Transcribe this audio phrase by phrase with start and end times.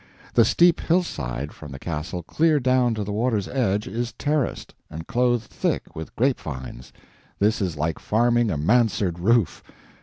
[0.33, 5.05] The steep hillside, from the castle clear down to the water's edge, is terraced, and
[5.05, 6.91] clothed thick with grape vines.
[7.37, 9.61] This is like farming a mansard roof.